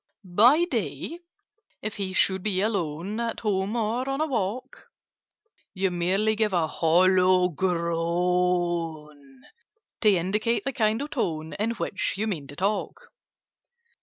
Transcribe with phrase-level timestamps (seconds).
[0.33, 1.19] "By day,
[1.83, 4.87] if he should be alone— At home or on a walk—
[5.75, 9.43] You merely give a hollow groan,
[10.01, 13.11] To indicate the kind of tone In which you mean to talk.